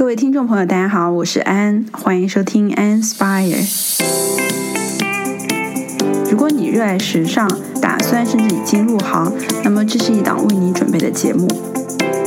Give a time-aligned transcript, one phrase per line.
[0.00, 3.62] 各位听众朋友，大家好，我是安，欢迎收听 Inspire。
[6.30, 7.46] 如果你热爱时尚，
[7.82, 9.30] 打算甚至已经入行，
[9.62, 11.46] 那么这是一档为你准备的节目。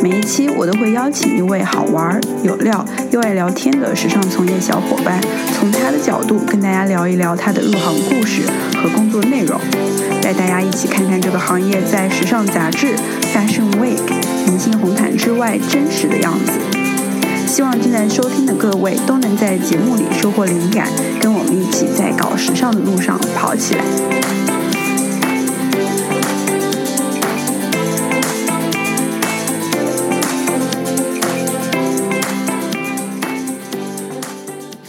[0.04, 5.20] 每一期我都会邀请一位好玩、有料又爱聊天的时尚从业小伙伴，
[5.58, 8.44] 从他的角度跟大家聊一聊他的入行故事
[8.76, 9.60] 和工作内容，
[10.22, 12.94] 带大家一起看看这个行业在时尚杂志、
[13.34, 13.98] Fashion Week、
[14.46, 16.83] 明星红毯之外真实的样子。
[17.54, 20.90] 希望正在收听的各位都能在节目里收获灵感，
[21.22, 23.84] 跟我们一起在搞时尚的路上跑起来。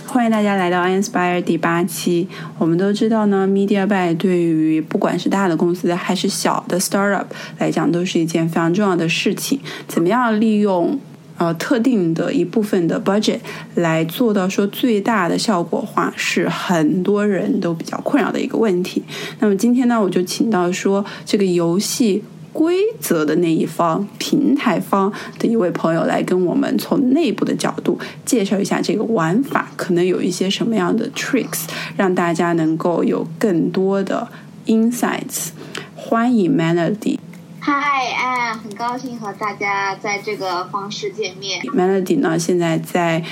[0.07, 2.27] 欢迎大家来到 Inspire 第八期。
[2.57, 7.27] 我们都知道呢，Media Buy 对于不管是大的公司还是小的 Startup
[7.59, 9.61] 来讲，都是一件非常重要的事情。
[9.87, 10.99] 怎么样利用
[11.39, 13.41] 呃特定的一部分的 budget
[13.75, 19.03] 来做到说最大的效果化，是很多人都比较困扰的一个问题。
[19.41, 22.25] 那么今天呢，我就请到说这个游戏。
[22.55, 31.65] 规则的那一方，平台方的一位朋友来跟我们从内部的角度介绍一下这个玩法，可能有一些什么样的 tricks，
[31.97, 34.29] 让大家能够有更多的
[34.67, 35.49] insights。
[35.97, 37.24] 欢迎 Melody。
[37.67, 41.63] 嗨，哎，很高兴和大家在这个方式见面。
[41.63, 43.25] Melody 呢，现在在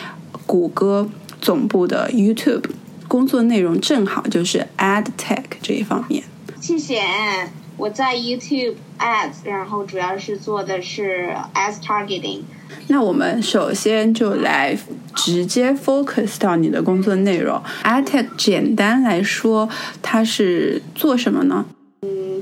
[0.47, 1.07] 谷歌
[1.39, 2.65] 总部的 YouTube
[3.07, 6.25] 工作内容正好就是 Ad Tech 这一方面。
[6.59, 7.03] 谢谢。
[7.77, 12.41] 我在 YouTube Ads，然后主要是做的是 Ads Targeting。
[12.87, 14.79] 那我们首先就来
[15.15, 17.63] 直接 focus 到你的工作内容。
[17.85, 19.69] Ad Tech 简单来说，
[20.01, 21.67] 它是做什么呢？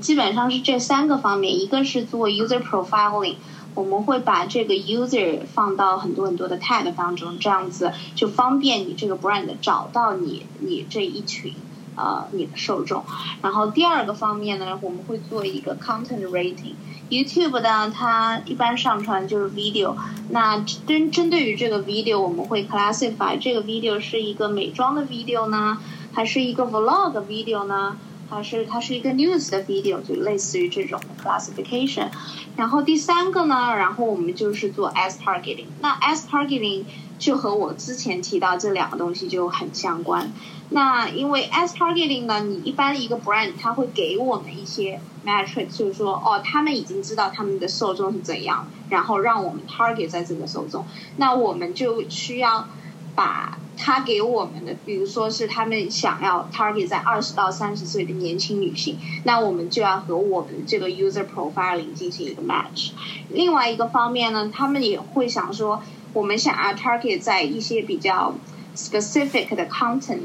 [0.00, 3.36] 基本上是这三个方面，一个是做 User Profiling，
[3.74, 11.54] 我们会把这个 User 放到很多很多的 Tag 当中，这样子就方便你这个 Brand 找到你你这一群。
[11.96, 13.04] 呃，你的受众。
[13.42, 16.74] 然后第二个方面呢，我们会做一个 content rating。
[17.10, 19.96] YouTube 呢，它一般上传就是 video。
[20.30, 25.78] 那针针对于这个 video，我们会 classify 这个 video 是一个美妆的 video 呢，
[26.12, 27.98] 还是一个 vlog video 呢，
[28.30, 32.08] 它是它是一个 news 的 video，就类似于这种 classification。
[32.56, 35.66] 然后第三个呢，然后我们就是做 as targeting。
[35.80, 36.84] 那 as targeting
[37.18, 40.32] 就和我之前提到这两个东西就很相关。
[40.70, 50.86] 那因为 as targeting 呢，你一般一个 brand 它会给我们一些 metric，就是说哦，他们已经知道他们的受众是怎样，然后让我们 target 在这个受众，
[51.16, 52.68] 那我们就需要
[53.16, 62.90] 把他给我们的，比如说是他们想要 target 在二十到三十岁的年轻女性，那我们就要和我们这个 user profiling 进行一个 match。
[63.30, 65.82] 另外一个方面呢，他们也会想说，
[66.12, 68.34] 我们想要 target 在一些比较
[68.76, 70.18] specific 的 content。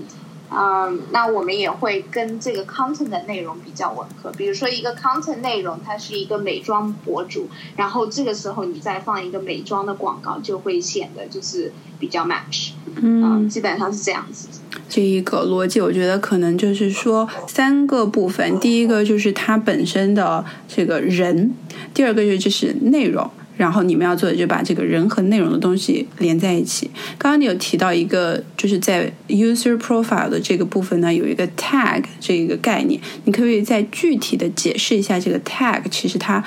[0.51, 4.31] 嗯，那我们也会跟这个 content 的内容比较吻合。
[4.31, 12.71] 比如说，一个 content 内容，它是一个美妆博主，然后这个时候你再放一个美妆的广告，就会显得就是比较 match。
[13.01, 14.47] 嗯，基本上是这样子。
[14.87, 21.49] 这一个逻辑，我觉得可能就是说三个部分：第一个就是它本身的这个人；
[21.93, 23.29] 第二个就就是内容。
[23.57, 26.91] 然后你们要做的就把这个人和内容的东西连在一起。
[27.17, 36.43] 刚刚你有提到一个，就是在 user profile 的这个部分呢，有一个 tag 这一个概念，你可不可以再具体的解释一下这个 tag 其实它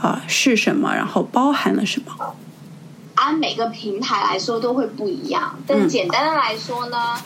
[0.00, 2.36] 啊是什么，然后包含了什么？
[3.16, 7.16] 按每个平台来说都会不一样，但简单的来说呢，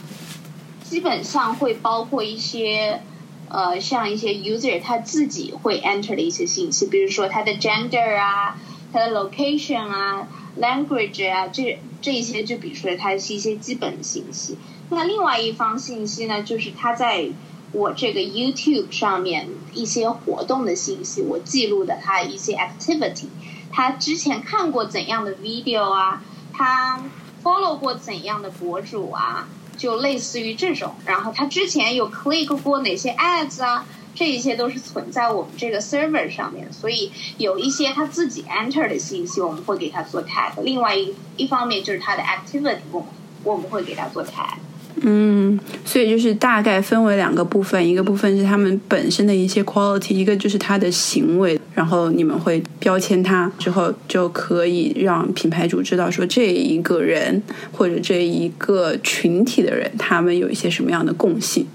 [0.82, 3.02] 基本上会包括一些
[3.48, 8.56] 呃，像一些 user 他自己会 enter 的一些信息，比如说他的 gender 啊。
[8.92, 10.28] 它的 location 啊
[10.60, 14.56] ，language 啊，这这一些就比如说它是一些基本的信息。
[14.90, 17.28] 那另外一方信息呢，就是它在
[17.72, 23.26] 我这个 YouTube 上面一些活动的信息，我记录的它一些 activity，
[23.72, 27.02] 他之前看过怎样的 video 啊，他
[27.42, 30.94] follow 过怎样的博主啊，就类似于这种。
[31.04, 33.84] 然后他之前有 click 过哪些 ads 啊？
[34.16, 40.60] 这一切都是存在我们这个 server 上面，所以有一些他自己 enter 的信息，我们会给他做 tag。
[40.64, 43.08] 另外一一方面就是他的 activity，我们
[43.44, 44.56] 我们会给他做 tag。
[45.02, 57.42] 嗯，所以就是大概分为两个部分，一个部分是他们本身的一些 quality，一个就是他的行为，然后你们会标签他之后，就可以让品牌主知道说这一个人
[57.72, 61.66] 或者这一个群体的人，他们有一些什么样的共性。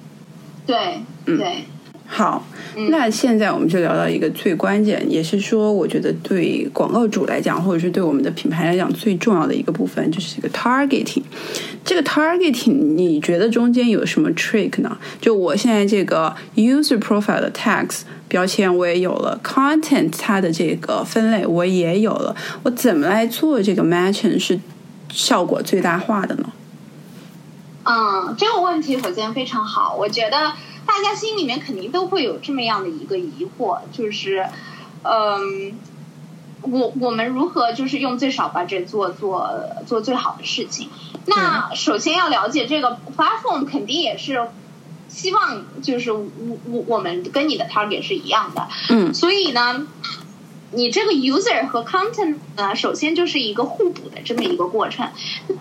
[0.65, 1.65] 对，对。
[2.13, 2.45] 好，
[2.89, 11.23] 那现在我们就聊到一个最关键，也是说我觉得对广告主来讲，或者是对我们的品牌来讲最重要的一个部分，就是这个 targeting。
[11.85, 14.97] 这个 targeting，你觉得中间有什么 trick 呢？
[15.21, 24.59] 就我现在这个 user profile 的 tags 标签我也有了，content 它的这个分类我也有了，我怎么来做这个 matching 是
[25.09, 26.51] 效果最大化的呢？
[27.83, 30.51] 嗯，这个问题首先非常好，我觉得。
[30.91, 34.45] 大家心里面肯定都会有这么样的一个疑惑，就是，
[35.03, 35.79] 嗯，
[36.63, 39.57] 我我们如何就是用最少 budget 做做
[39.87, 40.89] 做最好的事情？
[41.27, 44.49] 那首先要了解这个 platform，肯定也是
[45.07, 46.27] 希望就是我
[46.65, 49.87] 我我们跟你的 target 是一样的，嗯，所以呢。
[50.73, 55.09] 你这个 user 和 content 呢，首先就是一个互补的这么一个过程。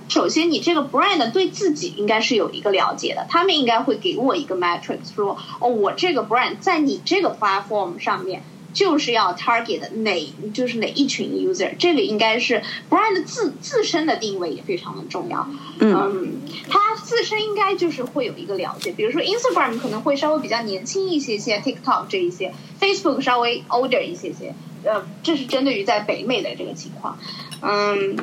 [0.08, 8.42] 首先，你这个 brand 对自己应该是有一个了解的，他们应该会给我一个 metrics，说哦，我这个 brand 在你这个 platform 上面
[8.72, 15.48] 就是要 target 哪，就是哪一群 user，这个应该是 brand 自自身的定位也非常的重要。
[15.80, 24.54] 嗯，他自身应该就是会有一个了解，比如说 Instagram 可能会稍微比较年轻一些些，TikTok 这一些，Facebook 稍微 older 一些些。
[24.84, 27.18] 呃，这是针对于在北美的这个情况，
[27.60, 28.16] 嗯，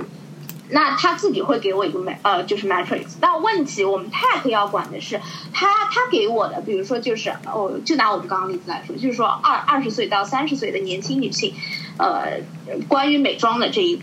[0.70, 3.16] 那他自己会给我一个 mat 呃，就是 matrix。
[3.22, 5.22] 那问题我们 tag 要管的是，
[5.54, 11.54] 他他给我的，比如说就是哦，就拿我们刚刚例子来说，就是说二二十岁到三十岁的年轻女性，
[11.98, 12.42] 呃，
[12.88, 14.02] 关于美妆的这一，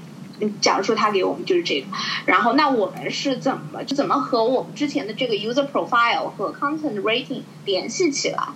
[0.61, 1.87] 假如说他给我们就是这个，
[2.27, 8.49] 然后那我们是怎么就怎么和我们之前的这个 user profile 和 content rating 联系起来？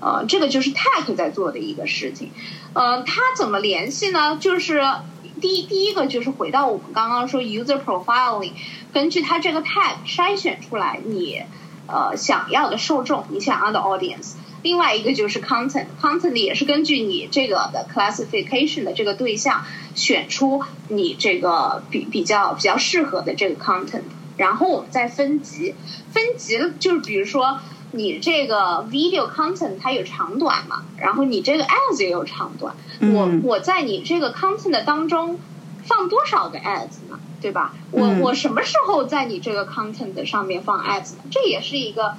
[0.00, 2.30] 呃，这个就是 tag 在做的一个事情。
[2.72, 4.36] 呃，它怎么联系呢？
[4.40, 4.80] 就是
[5.40, 8.52] 第第一个就是回到我们刚刚说 user profiling，
[8.92, 11.42] 根据它这个 tag 筛选出来你
[11.88, 14.34] 呃想要的受众，你想要的 audience。
[14.62, 19.64] 另外一个就是 content，content 也是根据你这个的 classification 的这个对象
[19.96, 24.02] 选出你这个比比较比较适合的这个 content，
[24.36, 25.74] 然后我们再分级，
[26.12, 27.58] 分级就是比如说。
[27.92, 30.82] 你这个 video content 它有长短嘛？
[30.98, 32.74] 然后你这个 ads 也有长短。
[33.00, 35.38] 我我在你这个 content 当中
[35.84, 37.18] 放多少个 ads 呢？
[37.40, 37.72] 对吧？
[37.92, 41.18] 我我什么时候在你这个 content 上面放 ads 呢？
[41.30, 42.14] 这也是一个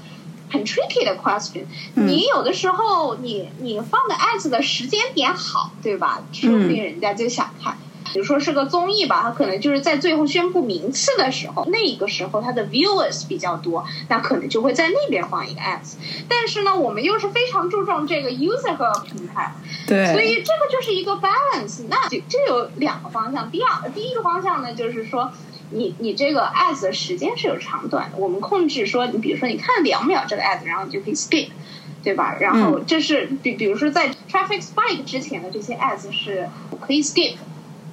[0.50, 1.66] 很 tricky 的 question。
[1.94, 6.24] 你有的时候你你放的 ads 的时间点好，对吧？
[6.32, 7.78] 说不定人家就想看。
[8.14, 15.96] 比如说是个综艺吧，它可能就是在最后宣布名次的时候，那个时候它的 viewers 比较多，那可能就会在那边放一个 ads。
[16.28, 19.54] 但是呢，我们又是非常注重这个 user 和平台，
[19.88, 21.84] 对，所以这个就是一个 balance。
[21.90, 25.32] 那这有两个方向，第二，第一个方向呢，就是说
[25.72, 31.50] 你你这个 ads 的时间是有长短的，我们控制说，你比如说你看两秒这个 ads，然后你就可以 skip，
[32.04, 32.38] 对吧？
[32.40, 37.36] 然后这是比比如说在 traffic spike 之前的这些 ads 是可以 skip。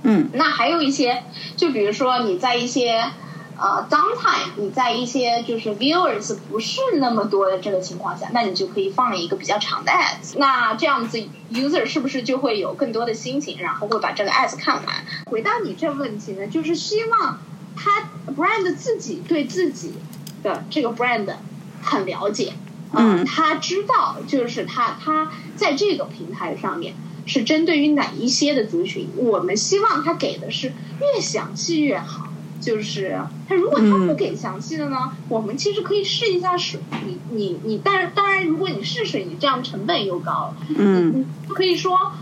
[0.03, 1.25] 嗯，那还有一些，
[1.57, 3.11] 就比如说你在一些
[3.59, 10.37] 呃 downtime，你在一些就是 viewers 不是那么多的这个情况下，那你就可以放一个比较长的 ads。
[10.37, 11.19] 那这样子
[11.53, 15.05] user 是不是就会有更多的心情，然后会把这个 ads 看完？
[15.31, 17.41] 回答你这个问题呢，就是希望
[17.75, 19.95] 他 brand 自己对自己
[20.43, 21.27] 的这个 brand
[21.83, 22.53] 很了解，
[22.93, 26.95] 嗯，他知道就是他他在这个平台上面。
[27.27, 29.09] 是针对于哪一些的族群？
[29.17, 32.29] 我们希望他给的是越详细越好。
[32.59, 36.81] 就是他如果他不给详细的呢，我们其实可以试一下水。
[37.05, 40.55] 你你你，但是当然，如果你试水，你这样成本又高。
[40.75, 42.13] 嗯，可以说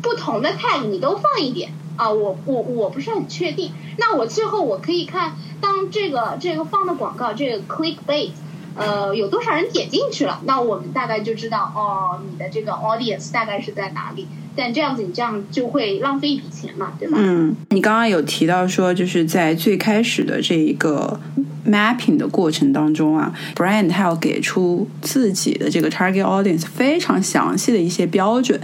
[0.00, 2.08] 不同的 tag 你都放一点啊。
[2.08, 3.72] 我我我不是很确定。
[3.98, 8.30] 那我最后我可以看，当这个这个放的广告，这个 click bait。
[8.74, 10.40] 呃，有多少人点进去了？
[10.44, 14.26] 那我们大概就知道哦，你的这个 audience 大概是在哪里。
[14.54, 17.16] 但这样子，你这样就会浪费一笔钱嘛，对吧？
[17.18, 21.18] 嗯，你刚刚有提到说，就是在最开始的这一个
[21.66, 28.60] mapping 的过程当中啊，brand 他要给出自己的这个 target audience 非常详细的一些标准。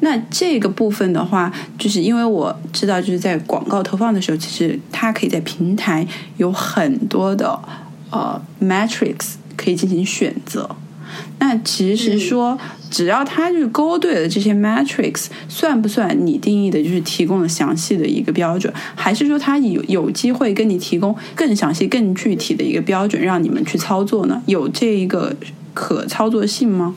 [0.00, 7.58] 那这个部分的话，就是因为我知道，就是在广告投放的时候，其实它可以在平台有很多的。
[8.14, 10.76] 呃，matrix 可以进行选择。
[11.40, 12.56] 那其实说，
[12.88, 18.72] 只要它就是勾对了这些 matrix，算不算你定义的就是提供了详细的一个标准？
[18.94, 24.40] 还是说它有有机会跟你提供更详细、更具体的一个标准，让你们去操作呢？
[24.46, 25.34] 有这一个
[25.72, 26.94] 可操作性吗？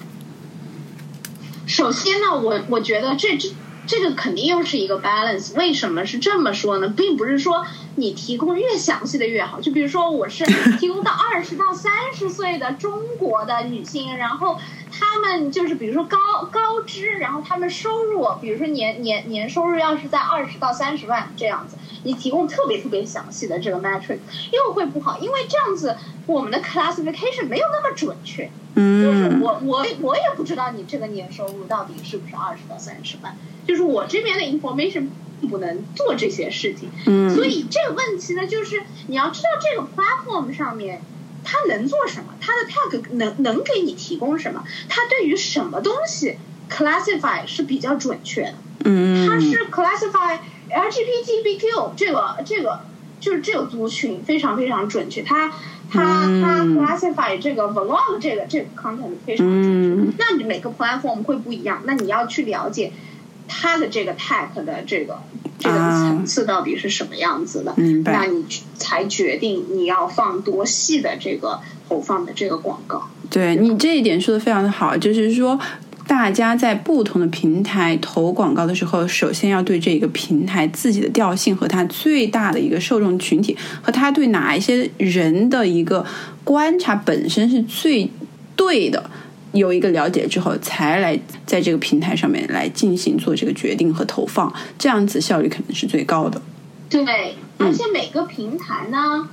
[1.65, 3.49] 首先呢，我我觉得这这
[3.87, 5.55] 这个肯定又是一个 balance。
[5.55, 6.93] 为什么是这么说呢？
[6.95, 7.65] 并不是说。
[7.97, 9.59] 你提供越详细的越好。
[9.59, 10.45] 就比如说，我是
[10.77, 14.57] 提供到二十到三十岁的中国的女性，然后
[14.91, 16.17] 她们就是比如说高
[16.51, 24.19] 高知，然后她们收入，比如说年年年收入要是在二十到三十万这样子，你提供特别特别详细的这个 metric
[24.51, 28.49] 又会不好，因为这样子我们的 classification 没有那么准确。
[28.77, 33.35] 就是嗯我我我也不知道你这个年收入到底是不是二十到三十万，
[33.65, 35.07] 就是我这边的 information
[35.49, 41.01] 不能做这些事情，嗯，所以这个问题呢，就是你要知道这个 platform 上面
[41.43, 46.37] 它能做什么，它的 tag 能能给你提供什么，它对于什么东西
[46.69, 48.53] classify 是比较准确的。
[48.85, 50.39] 嗯，它是 classify
[50.69, 52.81] LGBTQ 这个这个
[53.19, 55.49] 就是这个族群非常非常准确，它
[55.89, 56.01] 它
[56.41, 60.01] 它嗯 classify 这个 vlog 这个这个 content 非常准确。
[60.01, 60.13] 嗯。
[60.17, 62.91] 那你每个 platform 会不一样，那你要去了解
[63.47, 65.19] 它的这个 tag 的这个
[65.57, 73.07] 这个啊层次到底是什么样子的，明白那你才决定你要放多细的这个投放的这个广告。
[73.29, 75.59] 对你这一点说的非常的好，就是说。
[76.07, 86.05] 大家在不同的平台投广告的时候，首先要对这个平台自己的调性和它最大的一个受众群体，和它对哪一些人的一个
[86.45, 88.09] 观察本身是最
[88.55, 89.09] 对的，
[89.53, 96.41] 有一个了解之后，才来在这个平台上面来进行做这个决定和投放，这样子效率肯定是最高的。
[96.89, 99.27] 对，而且每个平台呢，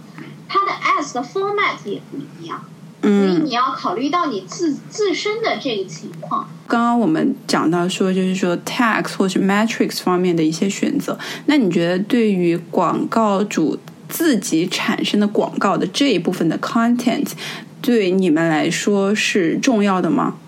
[0.48, 2.64] 它的 ads 的 format 也不一样，
[3.00, 6.48] 所以嗯，你要考虑到你自自身的这个情况。
[6.66, 13.78] 刚刚我们讲到说，就是说 tax 或是 metrics 方面的一些选择，那你觉得对于广告主
[14.08, 17.28] 自己产生的广告的这一部分的 content，
[17.84, 20.38] 对你们来说是重要的吗？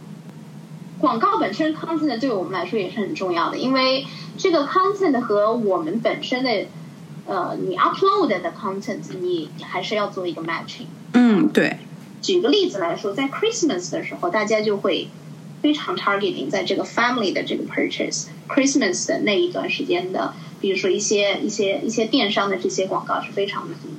[0.99, 4.07] 广告本身 content 对我们来说也是很重要的，因为
[4.39, 6.65] 这个 content 和我们本身的
[7.27, 10.87] 呃你 upload 的 content，你你还是要做一个 matching。
[11.13, 11.77] 嗯，对，
[12.23, 15.09] 举个例子来说，在 Christmas 的时候，大家就会
[15.61, 23.91] 非常 targeting 在这个 family 的这个 purchase，Christmas 的那一段时间的，比如说一些一些一些电商的这些广告是非常的多。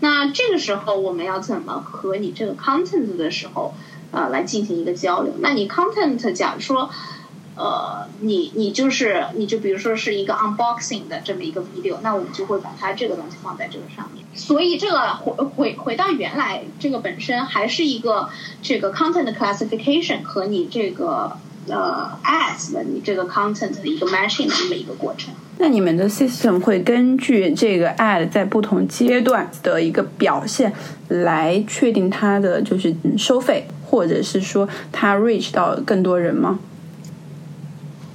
[0.00, 3.74] 那这个时候我们要怎么和你这个 content 的时候，
[4.10, 5.32] 呃，来进行一个交流？
[5.40, 6.90] 那你 content 假如说。
[7.56, 14.24] 呃，你你就是你就比如说是一个 unboxing 的这么一个 video，那我们就会把它这个东西放在这个上面。
[14.34, 18.30] 所以这个回回回到原来，这个本身还是一个
[18.62, 21.36] 这个 content classification 和你这个
[21.68, 25.34] 呃 as 的你这个 content 的一个 matching 的这么一个过程。
[25.62, 30.72] 那你们的 system 会根据这个 ad 在不同阶段的一个表现
[31.08, 36.58] 来确定它的就是收费，或者是说它 reach 到更多人吗？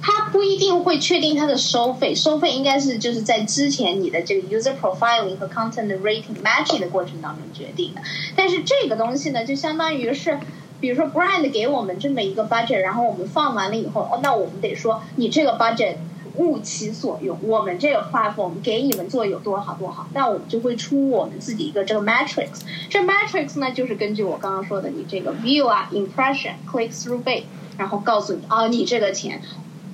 [0.02, 8.00] 它不一定会确定它的收费，收费应该是就是在之前你的这个 user profiling 和 content rating matching 的过程当中决定的。
[8.34, 10.36] 但是这个东西呢，就相当于是，
[10.80, 15.94] 比如说 brand 给我们这么一个 budget，然后我们放完了以后，哦，那我们得说你这个 budget
[16.38, 22.62] 物其所用，我们这个 platform 给你们做有多好多好，那我们就会出我们自己一个这个 matrix。
[22.88, 27.44] 这 matrix 呢，就是根据我刚刚说的，你这个 view 啊、impression、click through rate，
[27.78, 29.40] 然后告诉你啊，你这个钱。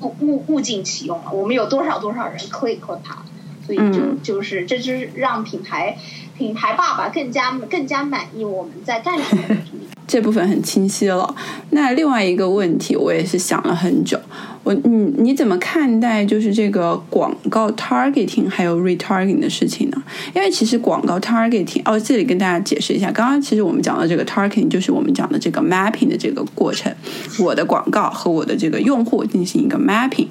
[0.03, 3.23] 物物物尽其用了，我们有多少多少人 click 了它，
[3.65, 5.97] 所以就、嗯就是这就是让品牌
[6.43, 11.35] 品牌爸爸更加更加满意我们在干什么这么一个这部分很清晰了。
[11.71, 14.19] 那另外一个问题，我也是想了很久。
[14.65, 20.03] 我你你怎么看待就是这个广告 targeting 还有 retargeting 的事情呢？
[20.35, 26.93] 因为其实广告 targeting 哦，这里跟大家解释一下，刚刚其实我们讲的这个 targeting 就是我们讲的这个 mapping 的这个过程，
[27.39, 30.27] 我的广告和我的这个用户进行一个 mapping。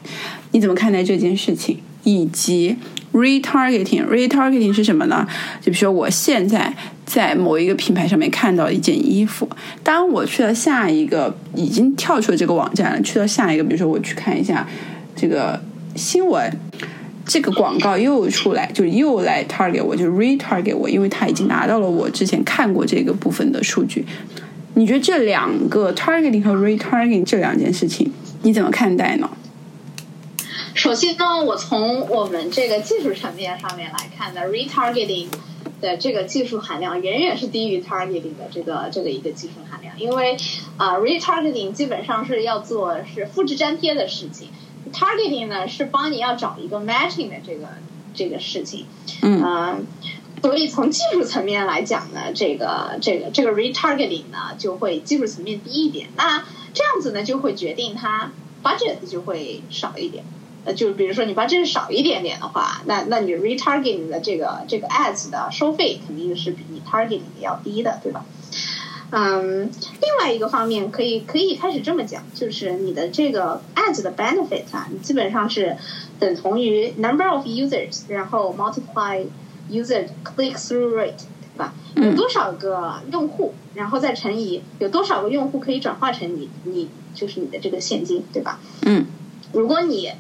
[0.52, 1.78] 你怎么看待这件事情？
[2.04, 2.76] 以及
[3.14, 5.28] retargeting，retargeting 是什么呢？
[5.60, 6.74] 就比如说我现在
[7.06, 9.50] 在某一个品牌上面看到一件衣服，
[9.84, 14.66] 当我去了下一个已经跳出了这个网站了，去到下一个，比如说我去看一下
[15.16, 15.62] 这个
[15.96, 16.52] 新闻，
[17.26, 24.06] 这个广告又出来，就又来 target 我，就 retarget 我，因为他已经拿到了我之前看过这个部分的数据。
[24.76, 28.10] 你觉得这两个 targeting 和 retargeting 这两件事情，
[28.44, 29.30] 你怎么看待呢？
[30.74, 35.28] 首先呢，我从我们这个技术层面上面来看呢，retargeting
[35.82, 40.38] 的这个技术含量远远是低于 targeting 的这个这个一个技术含量，因为
[40.78, 44.50] 啊、呃、，retargeting 基本上是要做是复制粘贴的事情
[44.94, 47.68] ，targeting 呢是帮你要找一个 matching 的这个
[48.14, 48.86] 这个事情，
[49.22, 49.44] 嗯。
[49.44, 49.80] 呃
[50.42, 58.32] 所以从技术层面来讲呢，这个这个这个 retargeting 呢就会技术层面低一点，那这样子呢就会决定它
[58.64, 60.24] budget 就会少一点。
[60.64, 68.26] 呃，就比如说你 budget 少一点点的话，那那你 retargeting 的这个这个 ads 的收费肯定是比你 targeting 的要低的，对吧？
[69.14, 75.76] 嗯，另外一个方面可以可以开始这么讲，就是你的这个 ads 的 benefit 啊，你基本上是
[76.18, 79.26] 等同于 number of users，然后 multiply
[79.70, 81.74] user click through rate，对吧？
[81.96, 88.60] 有多少个用户，然后再乘以有多少个用户可以转化成你你就是你的这个现金，对吧？
[88.84, 89.08] 嗯，
[89.52, 90.14] 如果你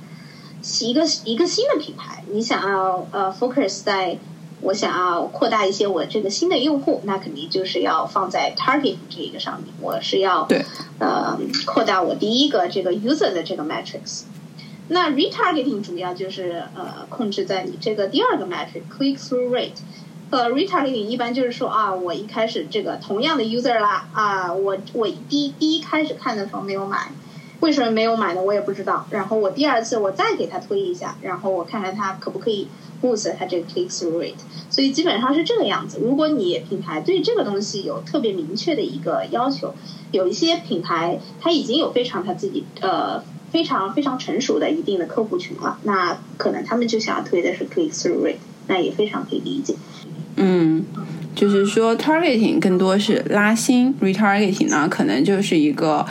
[0.81, 4.17] 一个一个新的品牌，你想要呃 focus 在，
[4.61, 10.63] 我想要扩大一些我这个新的用户，那肯定就是要放在 target 这一个上面，我是要对
[10.99, 14.23] 呃扩大我第一个这个 user 的这个 metrics。
[14.87, 19.79] 那 retargeting 主要就是呃控制在你这个第二个 metric click through rate。
[20.29, 27.11] 呃，retargeting 一般就是说啊，我一开始这个同样的 user 啦啊，我我第第一开始看的时候没有买。
[27.61, 28.41] 为什么没有买呢？
[28.41, 29.07] 我也不知道。
[29.11, 32.67] 然后我第二次我再给他推一下，然后我看看他可不可以
[33.01, 34.33] boost 他这个 click through rate。
[34.69, 35.99] 所以基本上是这个样子。
[36.01, 39.73] 如果你品牌对这个东西有特别明确的一个要求，
[40.11, 48.37] 有一些品牌它已经有非常他自己呃非常非常成熟的一定的客户群了，那可能他们就想要推的是 click through rate，
[48.67, 49.75] 那也非常可以理解。
[50.37, 50.83] 嗯，
[51.35, 56.03] 就是说 targeting 更多是拉新，retargeting 呢可能就是一个。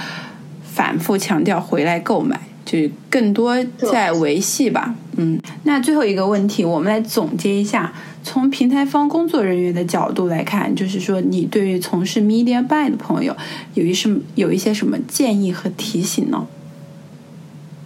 [0.80, 3.54] 反复强调回来购买，就是更多
[3.92, 4.94] 在维系吧。
[5.18, 13.36] 嗯，那最后一个问题，我们来总结一下，从平台方工作人员的角度来看，就是说，你对于从事 media buy 的朋友，
[13.74, 16.46] 有一什有一些什么建议和提醒呢？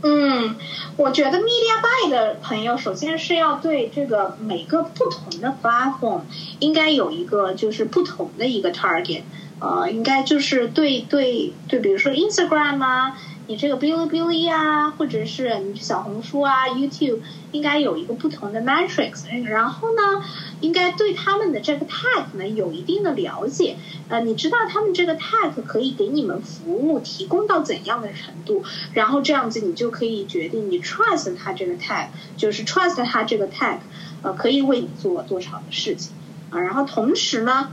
[0.02, 0.54] 嗯，
[0.96, 6.20] 我觉得 media buy 的朋友，首先是要对这个每个不同的 platform
[6.60, 9.22] 应该有一个就是不同的一个 target。
[9.64, 13.16] 呃，应该就是对对对，比如说 Instagram 啊，
[13.46, 19.22] 你这个哔哩哔哩啊，或者是你小红书啊、YouTube，应该有一个不同的 metrics。
[19.44, 20.22] 然后呢，
[20.60, 23.76] 应该对他们的这个 tag 呢有一定的了解。
[24.10, 33.78] 呃，你知道他们这个 tag 可以给你们服务提供到怎样的程度，然后这样子你就可以决定你 trust 他这个 tag，就是 trust 他这个 tag，
[34.20, 36.12] 呃，可以为你做多少的事情
[36.50, 36.60] 啊。
[36.60, 37.70] 然后同时呢。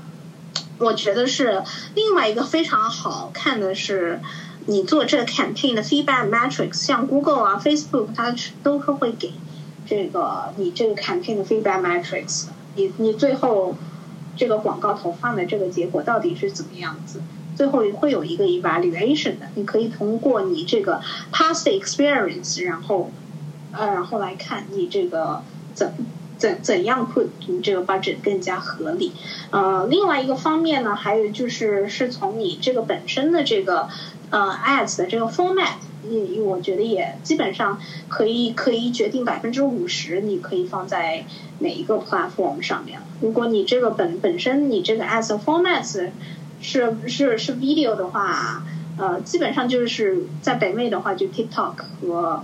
[0.81, 1.61] 我觉得是
[1.93, 4.19] 另外一个非常好看的是，
[4.65, 9.33] 你做这个 campaign 的 feedback metrics，像 Google 啊、Facebook，它都是会给
[9.85, 12.47] 这个你这个 campaign 的 feedback metrics。
[12.75, 13.75] 你你最后
[14.35, 17.21] 这个广告投放的这个结果到底是怎么样子？
[17.55, 20.99] 最后会有一个 evaluation 的，你可以通过你这个
[21.31, 23.11] past experience，然后
[23.71, 25.43] 呃，然后来看你这个
[25.75, 25.93] 怎。
[26.41, 29.11] 怎怎样会你这个 budget 更加合理？
[29.51, 33.87] 呃，另外一个方面呢，还有就是是从你这个本身的这个
[34.31, 41.25] 呃 ads 的这个 format，嗯，我觉得也基本上可以可以决定百分之五十，你可以放在
[41.59, 42.99] 哪一个 platform 上面。
[43.21, 45.85] 如果你这个本本身你这个 ads format
[46.59, 48.63] 是是是 video 的话，
[48.97, 52.43] 呃，基本上就是在北美的话就 TikTok 和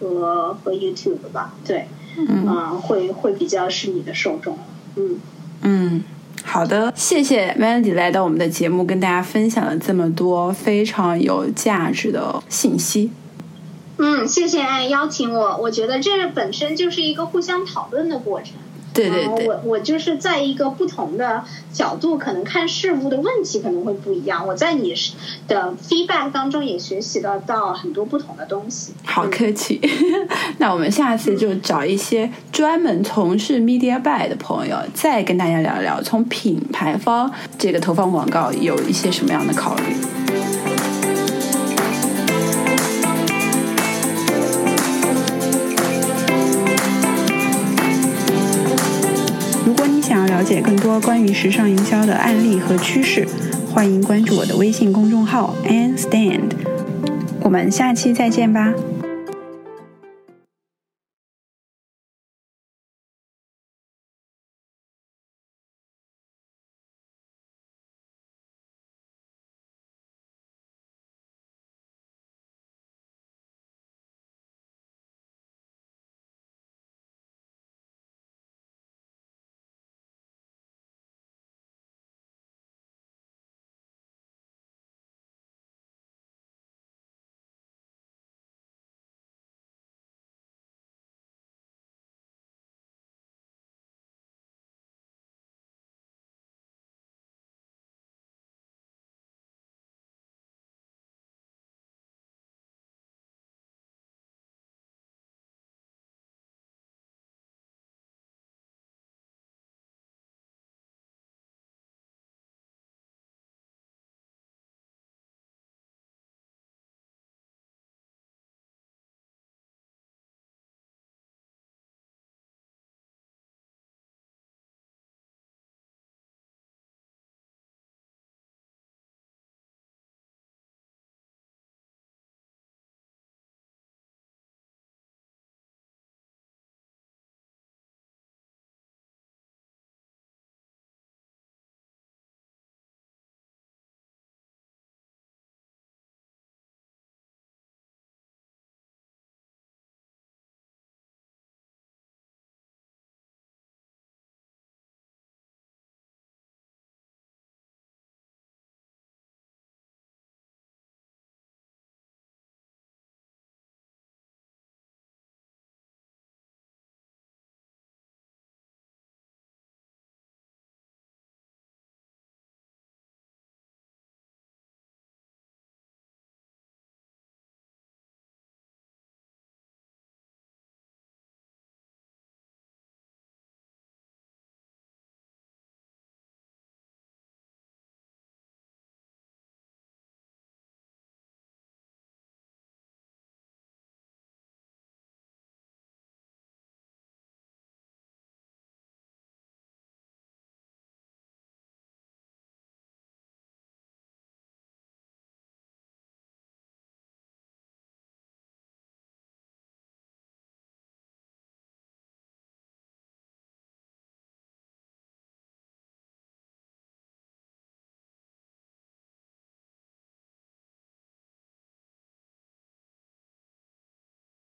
[0.00, 1.86] 和和 YouTube 吧，对。
[2.26, 4.58] 嗯，会会比较是你的受众，
[4.96, 5.20] 嗯
[5.62, 6.02] 嗯，
[6.44, 13.10] 好的，谢谢 Mandy 来到我们的节目，跟大家分享了这么多非常有价值的信息。
[13.98, 18.52] 嗯，谢谢邀请我，我觉得这本身就是一个互相讨论的过程。
[18.98, 24.46] 对对对，我我就是在一个不同的角度，可能看事物的问题可能会不一样。
[24.46, 24.94] 我在你
[25.46, 28.92] 的 feedback 当中也学习到到很多不同的东西。
[29.04, 29.80] 好客气，
[30.58, 40.67] 那我们下次就找一些专门从事 media buy 的朋友，再跟大家聊聊从品牌方这个投放广告有一些什么样的考虑。
[50.38, 53.26] 了解更多关于时尚营销的案例和趋势，
[53.74, 56.52] 欢迎关注我的微信公众号 Ann Stand。
[57.40, 58.72] 我们下期再见吧。